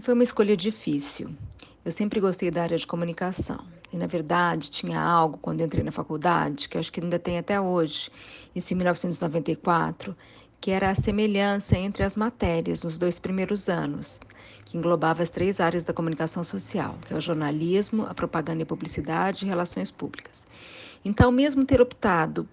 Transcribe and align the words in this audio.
foi 0.00 0.14
uma 0.14 0.22
escolha 0.22 0.56
difícil. 0.56 1.30
Eu 1.84 1.92
sempre 1.92 2.20
gostei 2.20 2.50
da 2.50 2.62
área 2.62 2.76
de 2.76 2.86
comunicação. 2.86 3.64
E, 3.92 3.96
na 3.96 4.06
verdade, 4.06 4.70
tinha 4.70 5.00
algo 5.00 5.38
quando 5.38 5.62
entrei 5.62 5.82
na 5.82 5.92
faculdade, 5.92 6.68
que 6.68 6.76
acho 6.76 6.92
que 6.92 7.00
ainda 7.00 7.18
tem 7.18 7.38
até 7.38 7.60
hoje, 7.60 8.10
isso 8.54 8.74
em 8.74 8.76
1994, 8.76 10.14
que 10.60 10.70
era 10.70 10.90
a 10.90 10.94
semelhança 10.94 11.76
entre 11.76 12.02
as 12.02 12.16
matérias 12.16 12.82
nos 12.82 12.98
dois 12.98 13.18
primeiros 13.18 13.68
anos, 13.68 14.20
que 14.64 14.76
englobava 14.76 15.22
as 15.22 15.30
três 15.30 15.60
áreas 15.60 15.84
da 15.84 15.94
comunicação 15.94 16.44
social, 16.44 16.98
que 17.06 17.14
é 17.14 17.16
o 17.16 17.20
jornalismo, 17.20 18.04
a 18.04 18.12
propaganda 18.12 18.62
e 18.62 18.66
publicidade 18.66 19.44
e 19.44 19.48
relações 19.48 19.90
públicas. 19.90 20.46
Então, 21.04 21.32
mesmo 21.32 21.64
ter 21.64 21.80
optado 21.80 22.46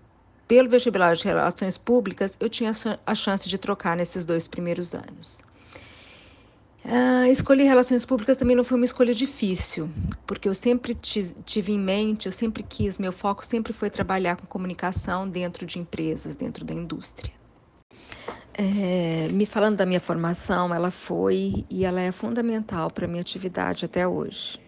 pelo 0.48 0.70
vestibular 0.70 1.16
de 1.16 1.26
relações 1.26 1.78
públicas, 1.78 2.38
eu 2.40 2.48
tinha 2.48 2.72
a 3.06 3.16
chance 3.16 3.50
de 3.50 3.58
trocar 3.58 3.98
nesses 3.98 4.24
dois 4.24 4.48
primeiros 4.48 4.94
anos. 4.94 5.44
Uh, 6.86 7.26
escolher 7.32 7.64
relações 7.64 8.06
públicas 8.06 8.38
também 8.38 8.56
não 8.56 8.64
foi 8.64 8.78
uma 8.78 8.86
escolha 8.86 9.12
difícil, 9.12 9.90
porque 10.28 10.48
eu 10.48 10.54
sempre 10.54 10.94
tive 10.94 11.72
em 11.72 11.80
mente, 11.80 12.28
eu 12.28 12.32
sempre 12.32 12.62
quis, 12.62 13.00
meu 13.00 13.12
foco 13.12 13.44
sempre 13.44 13.74
foi 13.74 13.90
trabalhar 13.90 14.36
com 14.36 14.46
comunicação 14.46 15.28
dentro 15.28 15.66
de 15.66 15.80
empresas, 15.80 16.36
dentro 16.36 16.64
da 16.64 16.76
indústria. 16.76 17.34
É, 18.54 19.30
me 19.34 19.48
falando 19.48 19.78
da 19.78 19.86
minha 19.86 20.00
formação, 20.00 20.72
ela 20.72 20.92
foi 20.92 21.66
e 21.72 21.84
ela 21.84 22.00
é 22.00 22.12
fundamental 22.12 22.92
para 22.92 23.06
a 23.06 23.08
minha 23.08 23.22
atividade 23.22 23.84
até 23.84 24.08
hoje. 24.08 24.62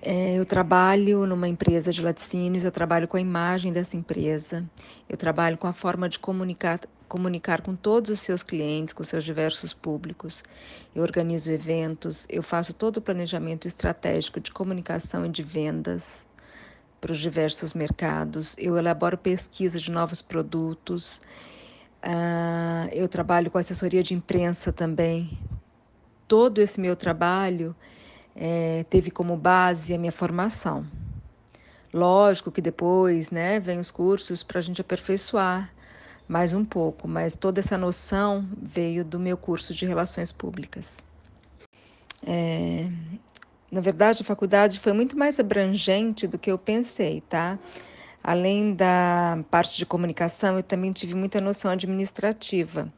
É, 0.00 0.38
eu 0.38 0.46
trabalho 0.46 1.26
numa 1.26 1.48
empresa 1.48 1.90
de 1.90 2.02
laticínios, 2.02 2.62
eu 2.62 2.70
trabalho 2.70 3.08
com 3.08 3.16
a 3.16 3.20
imagem 3.20 3.72
dessa 3.72 3.96
empresa, 3.96 4.64
eu 5.08 5.16
trabalho 5.16 5.58
com 5.58 5.66
a 5.66 5.72
forma 5.72 6.08
de 6.08 6.20
comunicar 6.20 6.78
comunicar 7.08 7.62
com 7.62 7.74
todos 7.74 8.10
os 8.10 8.20
seus 8.20 8.42
clientes, 8.42 8.92
com 8.92 9.04
seus 9.04 9.24
diversos 9.24 9.72
públicos. 9.72 10.42
Eu 10.94 11.02
organizo 11.02 11.50
eventos, 11.50 12.26
eu 12.28 12.42
faço 12.42 12.74
todo 12.74 12.98
o 12.98 13.02
planejamento 13.02 13.66
estratégico 13.66 14.40
de 14.40 14.50
comunicação 14.50 15.24
e 15.24 15.28
de 15.28 15.42
vendas 15.42 16.26
para 17.00 17.12
os 17.12 17.18
diversos 17.18 17.74
mercados. 17.74 18.54
Eu 18.58 18.76
elaboro 18.76 19.16
pesquisa 19.16 19.78
de 19.78 19.90
novos 19.90 20.20
produtos. 20.20 21.20
Uh, 22.02 22.88
eu 22.92 23.08
trabalho 23.08 23.50
com 23.50 23.58
assessoria 23.58 24.02
de 24.02 24.14
imprensa 24.14 24.72
também. 24.72 25.38
Todo 26.26 26.60
esse 26.60 26.80
meu 26.80 26.96
trabalho 26.96 27.74
é, 28.34 28.84
teve 28.90 29.10
como 29.10 29.36
base 29.36 29.94
a 29.94 29.98
minha 29.98 30.12
formação. 30.12 30.84
Lógico 31.94 32.50
que 32.50 32.60
depois, 32.60 33.30
né, 33.30 33.60
vem 33.60 33.78
os 33.78 33.90
cursos 33.90 34.42
para 34.42 34.58
a 34.58 34.62
gente 34.62 34.80
aperfeiçoar 34.80 35.72
mais 36.28 36.54
um 36.54 36.64
pouco, 36.64 37.06
mas 37.06 37.36
toda 37.36 37.60
essa 37.60 37.78
noção 37.78 38.46
veio 38.60 39.04
do 39.04 39.18
meu 39.18 39.36
curso 39.36 39.72
de 39.72 39.86
Relações 39.86 40.32
Públicas. 40.32 41.04
É, 42.26 42.88
na 43.70 43.80
verdade, 43.80 44.22
a 44.22 44.24
faculdade 44.24 44.80
foi 44.80 44.92
muito 44.92 45.16
mais 45.16 45.38
abrangente 45.38 46.26
do 46.26 46.38
que 46.38 46.50
eu 46.50 46.58
pensei, 46.58 47.20
tá? 47.28 47.58
Além 48.22 48.74
da 48.74 49.38
parte 49.50 49.76
de 49.76 49.86
comunicação, 49.86 50.56
eu 50.56 50.62
também 50.62 50.90
tive 50.90 51.14
muita 51.14 51.40
noção 51.40 51.70
administrativa. 51.70 52.92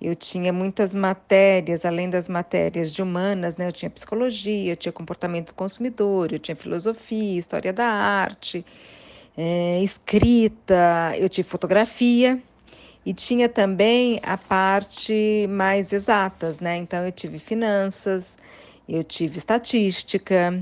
Eu 0.00 0.14
tinha 0.14 0.52
muitas 0.52 0.94
matérias, 0.94 1.84
além 1.84 2.08
das 2.08 2.28
matérias 2.28 2.94
de 2.94 3.02
humanas, 3.02 3.58
né? 3.58 3.68
Eu 3.68 3.72
tinha 3.72 3.90
psicologia, 3.90 4.72
eu 4.72 4.76
tinha 4.76 4.92
comportamento 4.92 5.48
do 5.48 5.54
consumidor, 5.54 6.32
eu 6.32 6.38
tinha 6.38 6.56
filosofia, 6.56 7.38
história 7.38 7.72
da 7.72 7.86
arte, 7.86 8.64
é, 9.36 9.82
escrita, 9.82 11.12
eu 11.18 11.28
tive 11.28 11.46
fotografia. 11.46 12.40
E 13.04 13.12
tinha 13.12 13.48
também 13.48 14.18
a 14.22 14.36
parte 14.38 15.46
mais 15.50 15.92
exatas, 15.92 16.58
né? 16.58 16.76
Então 16.76 17.04
eu 17.04 17.12
tive 17.12 17.38
finanças, 17.38 18.36
eu 18.88 19.04
tive 19.04 19.38
estatística, 19.38 20.58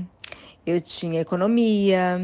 eu 0.65 0.81
tinha 0.81 1.21
economia, 1.21 2.21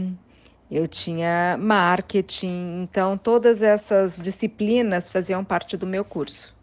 eu 0.69 0.87
tinha 0.87 1.57
marketing. 1.57 2.83
Então 2.83 3.17
todas 3.17 3.61
essas 3.61 4.19
disciplinas 4.19 5.07
faziam 5.07 5.43
parte 5.43 5.77
do 5.77 5.87
meu 5.87 6.03
curso. 6.03 6.53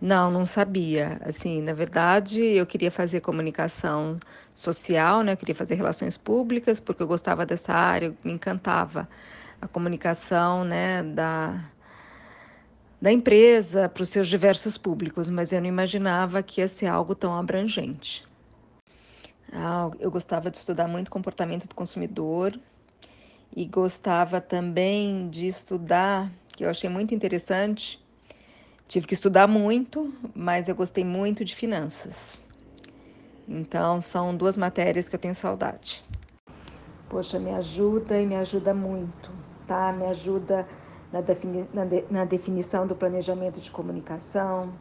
Não, 0.00 0.30
não 0.30 0.46
sabia. 0.46 1.18
Assim, 1.24 1.60
na 1.60 1.72
verdade, 1.72 2.40
eu 2.42 2.64
queria 2.66 2.90
fazer 2.90 3.20
comunicação 3.20 4.18
social, 4.54 5.22
né? 5.22 5.32
Eu 5.32 5.36
queria 5.36 5.54
fazer 5.54 5.74
relações 5.74 6.16
públicas 6.16 6.78
porque 6.78 7.02
eu 7.02 7.06
gostava 7.06 7.44
dessa 7.44 7.72
área, 7.72 8.14
me 8.22 8.32
encantava 8.32 9.08
a 9.60 9.66
comunicação, 9.66 10.62
né, 10.64 11.02
da 11.02 11.60
da 13.00 13.12
empresa 13.12 13.88
para 13.88 14.02
os 14.02 14.08
seus 14.08 14.28
diversos 14.28 14.76
públicos, 14.76 15.28
mas 15.28 15.52
eu 15.52 15.60
não 15.60 15.68
imaginava 15.68 16.42
que 16.42 16.60
ia 16.60 16.68
ser 16.68 16.86
algo 16.86 17.14
tão 17.14 17.34
abrangente. 17.34 18.26
Ah, 19.52 19.90
eu 19.98 20.10
gostava 20.10 20.50
de 20.50 20.58
estudar 20.58 20.88
muito 20.88 21.10
comportamento 21.10 21.68
do 21.68 21.74
consumidor 21.74 22.58
e 23.54 23.64
gostava 23.64 24.40
também 24.40 25.28
de 25.30 25.46
estudar, 25.46 26.30
que 26.54 26.64
eu 26.64 26.70
achei 26.70 26.90
muito 26.90 27.14
interessante. 27.14 28.00
Tive 28.86 29.06
que 29.06 29.14
estudar 29.14 29.46
muito, 29.46 30.12
mas 30.34 30.68
eu 30.68 30.74
gostei 30.74 31.04
muito 31.04 31.44
de 31.44 31.54
finanças. 31.54 32.42
Então, 33.46 34.00
são 34.00 34.36
duas 34.36 34.56
matérias 34.56 35.08
que 35.08 35.14
eu 35.14 35.20
tenho 35.20 35.34
saudade. 35.34 36.04
Poxa, 37.08 37.38
me 37.38 37.52
ajuda 37.54 38.20
e 38.20 38.26
me 38.26 38.36
ajuda 38.36 38.74
muito, 38.74 39.30
tá? 39.66 39.92
Me 39.92 40.06
ajuda 40.06 40.66
na, 41.12 41.20
defini 41.20 41.68
na, 41.72 41.84
de 41.84 42.04
na 42.10 42.24
definição 42.24 42.86
do 42.86 42.94
planejamento 42.94 43.60
de 43.60 43.70
comunicação, 43.70 44.72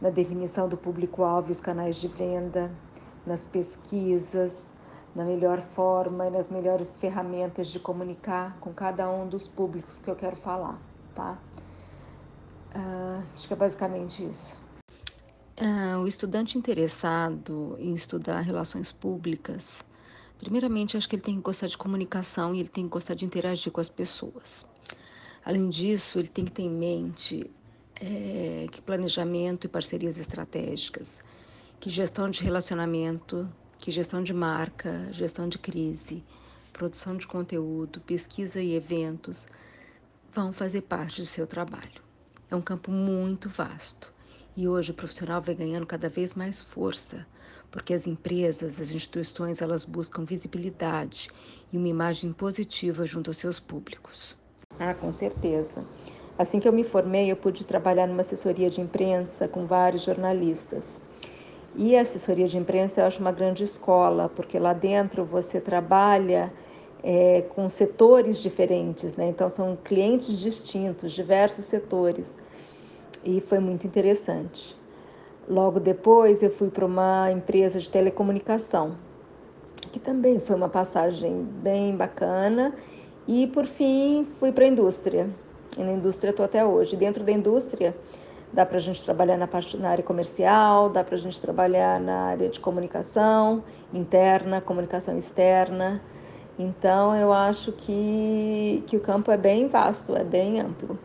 na 0.00 0.10
definição 0.10 0.68
do 0.68 0.76
público-alvo 0.76 1.48
e 1.48 1.52
os 1.52 1.60
canais 1.60 1.96
de 1.96 2.08
venda, 2.08 2.70
nas 3.26 3.46
pesquisas, 3.46 4.72
na 5.14 5.24
melhor 5.24 5.60
forma 5.60 6.26
e 6.26 6.30
nas 6.30 6.48
melhores 6.48 6.96
ferramentas 6.96 7.68
de 7.68 7.78
comunicar 7.78 8.56
com 8.60 8.72
cada 8.72 9.10
um 9.10 9.28
dos 9.28 9.48
públicos 9.48 9.98
que 9.98 10.10
eu 10.10 10.16
quero 10.16 10.36
falar, 10.36 10.80
tá? 11.14 11.38
Uh, 12.74 13.22
acho 13.34 13.48
que 13.48 13.52
é 13.52 13.56
basicamente 13.56 14.24
isso. 14.24 14.58
Uh, 15.60 15.98
o 15.98 16.08
estudante 16.08 16.56
interessado 16.56 17.76
em 17.78 17.92
estudar 17.92 18.40
relações 18.40 18.92
públicas, 18.92 19.84
primeiramente, 20.38 20.96
acho 20.96 21.08
que 21.08 21.16
ele 21.16 21.22
tem 21.22 21.34
que 21.34 21.42
gostar 21.42 21.66
de 21.66 21.76
comunicação 21.76 22.54
e 22.54 22.60
ele 22.60 22.68
tem 22.68 22.84
que 22.84 22.90
gostar 22.90 23.14
de 23.14 23.26
interagir 23.26 23.70
com 23.72 23.80
as 23.80 23.88
pessoas. 23.88 24.64
Além 25.44 25.68
disso, 25.68 26.18
ele 26.18 26.28
tem 26.28 26.44
que 26.44 26.52
ter 26.52 26.62
em 26.62 26.70
mente 26.70 27.50
é, 27.96 28.66
que 28.70 28.80
planejamento 28.80 29.64
e 29.64 29.68
parcerias 29.68 30.18
estratégicas, 30.18 31.22
que 31.78 31.88
gestão 31.88 32.30
de 32.30 32.42
relacionamento, 32.42 33.48
que 33.78 33.90
gestão 33.90 34.22
de 34.22 34.34
marca, 34.34 35.08
gestão 35.12 35.48
de 35.48 35.58
crise, 35.58 36.22
produção 36.72 37.16
de 37.16 37.26
conteúdo, 37.26 38.00
pesquisa 38.00 38.60
e 38.60 38.74
eventos 38.74 39.46
vão 40.32 40.52
fazer 40.52 40.82
parte 40.82 41.20
do 41.20 41.26
seu 41.26 41.46
trabalho. 41.46 42.02
É 42.50 42.56
um 42.56 42.60
campo 42.60 42.90
muito 42.90 43.48
vasto 43.48 44.12
e 44.56 44.68
hoje 44.68 44.90
o 44.90 44.94
profissional 44.94 45.40
vai 45.40 45.54
ganhando 45.54 45.86
cada 45.86 46.08
vez 46.08 46.34
mais 46.34 46.60
força, 46.60 47.26
porque 47.70 47.94
as 47.94 48.06
empresas, 48.06 48.80
as 48.80 48.90
instituições, 48.90 49.62
elas 49.62 49.84
buscam 49.84 50.24
visibilidade 50.24 51.30
e 51.72 51.78
uma 51.78 51.88
imagem 51.88 52.32
positiva 52.32 53.06
junto 53.06 53.30
aos 53.30 53.36
seus 53.36 53.60
públicos. 53.60 54.39
Ah, 54.82 54.94
com 54.94 55.12
certeza. 55.12 55.84
Assim 56.38 56.58
que 56.58 56.66
eu 56.66 56.72
me 56.72 56.82
formei, 56.82 57.30
eu 57.30 57.36
pude 57.36 57.66
trabalhar 57.66 58.06
numa 58.06 58.22
assessoria 58.22 58.70
de 58.70 58.80
imprensa 58.80 59.46
com 59.46 59.66
vários 59.66 60.04
jornalistas. 60.04 61.02
E 61.76 61.94
a 61.94 62.00
assessoria 62.00 62.46
de 62.46 62.56
imprensa 62.56 63.02
eu 63.02 63.04
acho 63.04 63.20
uma 63.20 63.30
grande 63.30 63.62
escola, 63.62 64.30
porque 64.34 64.58
lá 64.58 64.72
dentro 64.72 65.22
você 65.22 65.60
trabalha 65.60 66.50
é, 67.04 67.42
com 67.54 67.68
setores 67.68 68.38
diferentes, 68.38 69.18
né? 69.18 69.28
Então 69.28 69.50
são 69.50 69.76
clientes 69.76 70.40
distintos, 70.40 71.12
diversos 71.12 71.66
setores. 71.66 72.38
E 73.22 73.38
foi 73.42 73.58
muito 73.58 73.86
interessante. 73.86 74.74
Logo 75.46 75.78
depois 75.78 76.42
eu 76.42 76.50
fui 76.50 76.70
para 76.70 76.86
uma 76.86 77.30
empresa 77.30 77.78
de 77.78 77.90
telecomunicação, 77.90 78.96
que 79.92 80.00
também 80.00 80.40
foi 80.40 80.56
uma 80.56 80.70
passagem 80.70 81.42
bem 81.62 81.94
bacana 81.94 82.74
e 83.30 83.46
por 83.46 83.64
fim 83.64 84.26
fui 84.40 84.50
para 84.50 84.64
a 84.64 84.66
indústria. 84.66 85.30
E 85.78 85.84
na 85.84 85.92
indústria 85.92 86.30
estou 86.30 86.44
até 86.44 86.64
hoje. 86.64 86.96
Dentro 86.96 87.22
da 87.22 87.30
indústria 87.30 87.96
dá 88.52 88.66
para 88.66 88.78
a 88.78 88.80
gente 88.80 89.04
trabalhar 89.04 89.36
na, 89.36 89.46
parte, 89.46 89.76
na 89.76 89.90
área 89.90 90.02
comercial, 90.02 90.88
dá 90.88 91.04
para 91.04 91.14
a 91.14 91.18
gente 91.18 91.40
trabalhar 91.40 92.00
na 92.00 92.24
área 92.24 92.48
de 92.48 92.58
comunicação 92.58 93.62
interna, 93.94 94.60
comunicação 94.60 95.16
externa. 95.16 96.02
Então 96.58 97.14
eu 97.14 97.32
acho 97.32 97.70
que, 97.70 98.82
que 98.88 98.96
o 98.96 99.00
campo 99.00 99.30
é 99.30 99.36
bem 99.36 99.68
vasto, 99.68 100.16
é 100.16 100.24
bem 100.24 100.60
amplo. 100.60 100.98